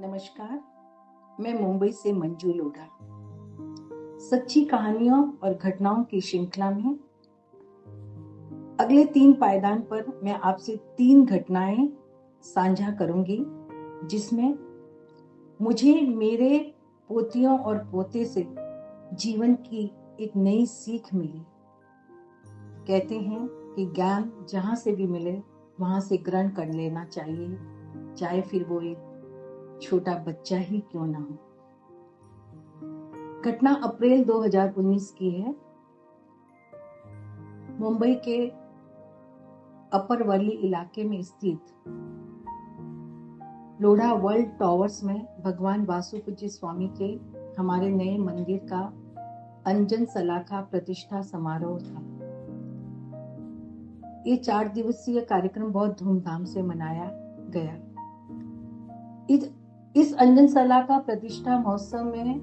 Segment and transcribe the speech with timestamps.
[0.00, 0.60] नमस्कार,
[1.40, 2.86] मैं मुंबई से मंजू लोढ़ा।
[4.18, 6.98] सच्ची कहानियों और घटनाओं की श्रृंखला में
[8.80, 11.88] अगले तीन पायदान पर मैं आपसे तीन घटनाएँ
[12.42, 13.38] साझा करूँगी,
[14.08, 14.58] जिसमें
[15.62, 16.74] मुझे मेरे
[17.08, 18.46] पोतियों और पोते से
[19.12, 21.42] जीवन की एक नई सीख मिली।
[22.86, 25.42] कहते हैं कि ज्ञान जहाँ से भी मिले,
[25.80, 27.58] वहाँ से ग्रहण कर लेना चाहिए,
[28.14, 29.13] चाहे फिर वो एक
[29.82, 31.38] छोटा बच्चा ही क्यों ना हो?
[33.44, 35.56] घटना अप्रैल 2019 की है।
[37.80, 38.48] मुंबई के
[39.98, 41.60] अपर वर्ली इलाके में स्थित
[43.82, 47.20] लोढ़ा वर्ल्ड टावर्स में भगवान वासुपूज्य स्वामी के
[47.58, 48.92] हमारे नए मंदिर का
[49.66, 52.14] अंजन सलाखा प्रतिष्ठा समारोह था।
[54.26, 57.10] ये चार दिवसीय कार्यक्रम बहुत धूमधाम से मनाया
[57.50, 57.74] गया।
[59.30, 59.63] इस
[59.96, 62.38] इस अंजन सला का प्रतिष्ठा महोत्सव में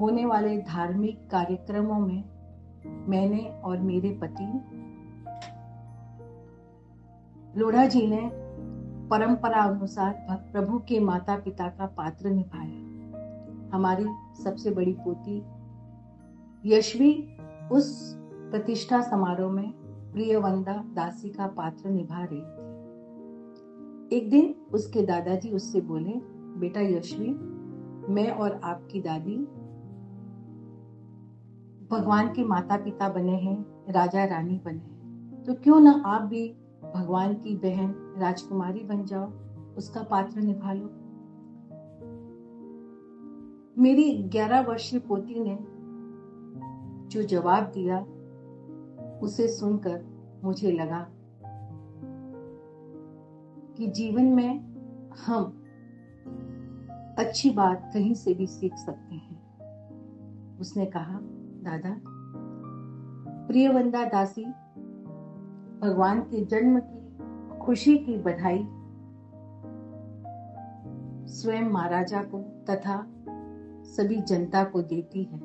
[0.00, 2.24] होने वाले धार्मिक कार्यक्रमों में
[3.08, 4.44] मैंने और मेरे पति
[7.60, 8.30] लोढ़ा जी ने
[9.08, 14.06] परंपरा अनुसार प्रभु के माता पिता का पात्र निभाया। हमारी
[14.42, 15.38] सबसे बड़ी पोती
[16.74, 17.12] यशवी
[17.72, 18.14] उस
[18.50, 19.70] प्रतिष्ठा समारोह में
[20.12, 27.30] प्रियवंदा दासी का पात्र निभा रही थी। एक दिन उसके दादाजी उससे बोले बेटा यशवी,
[28.12, 29.36] मैं और आपकी दादी
[31.90, 33.56] भगवान के माता पिता बने हैं,
[33.92, 36.48] राजा रानी बने हैं। तो क्यों ना आप भी
[36.94, 39.30] भगवान की बहन राजकुमारी बन जाओ,
[39.76, 40.90] उसका पात्र निभा लो
[43.78, 45.58] मेरी ग्यारह वर्षीय पोती ने
[47.08, 48.00] जो जवाब दिया,
[49.22, 50.04] उसे सुनकर
[50.44, 51.06] मुझे लगा
[53.76, 54.60] कि जीवन में
[55.26, 55.59] हम
[57.20, 61.18] अच्छी बात कहीं से भी सीख सकते हैं। उसने कहा,
[61.62, 62.00] दादा,
[63.46, 64.44] प्रियवंदा दासी,
[65.80, 68.66] भगवान के जन्म की खुशी की बधाई,
[71.32, 72.40] स्वयं महाराजा को
[72.70, 73.06] तथा
[73.84, 75.38] सभी जनता को देती है।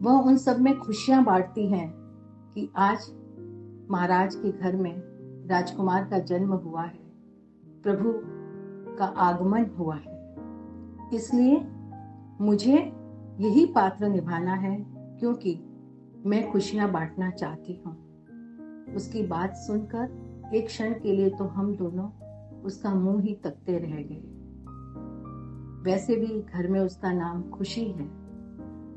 [0.00, 1.92] वह उन सब में खुशियाँ बांटती हैं
[2.54, 2.98] कि आज
[3.90, 4.94] महाराज के घर में
[5.48, 6.98] राजकुमार का जन्म हुआ है,
[7.82, 8.12] प्रभु
[8.96, 10.13] का आगमन हुआ है।
[11.14, 11.56] इसलिए
[12.40, 12.76] मुझे
[13.40, 14.76] यही पात्र निभाना है,
[15.18, 15.54] क्योंकि
[16.26, 17.92] मैं खुशियाँ बांटना चाहती हूँ।
[18.96, 22.08] उसकी बात सुनकर एक क्षण के लिए तो हम दोनों
[22.62, 24.22] उसका मुँह ही तकते रह गए।
[25.82, 28.06] वैसे भी घर में उसका नाम खुशी है,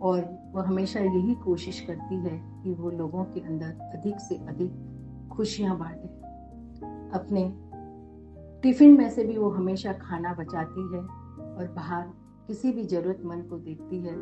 [0.00, 5.28] और वह हमेशा यही कोशिश करती है कि वो लोगों के अंदर अधिक से अधिक
[5.32, 6.08] खुशियाँ बांटे।
[7.18, 7.42] अपने
[8.62, 11.17] टिफ़िन में से भी वो हमेशा खाना बचाती है
[11.58, 12.06] और बाहर
[12.46, 14.14] किसी भी जरूरतमंद को देखती है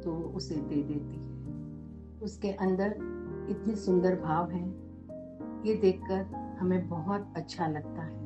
[0.00, 2.94] तो उसे दे देती है। उसके अंदर
[3.50, 4.68] इतने सुंदर भाव हैं,
[5.66, 8.18] ये देखकर हमें बहुत अच्छा लगता है।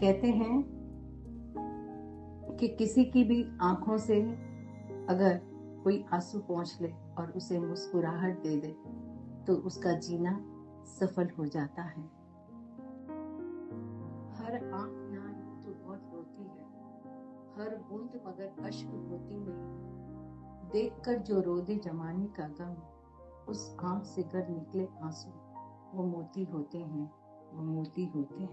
[0.00, 0.62] कहते हैं
[2.60, 4.20] कि किसी की भी आँखों से
[5.08, 5.40] अगर
[5.84, 8.74] कोई आँसू पहुँच ले और उसे मुस्कुराहट दे दे
[9.46, 10.32] तो उसका जीना
[10.88, 12.02] सफल हो जाता है।
[14.38, 15.07] हर आँख
[17.58, 19.88] हर बूंद मगर अश्क होती नहीं
[20.70, 22.74] देखकर जो रोदे जमाने का गम,
[23.48, 25.30] उस आँख से गर निकले आँसू।
[25.96, 27.12] वो मोती होते हैं,
[27.52, 28.46] वो मोती होते हैं।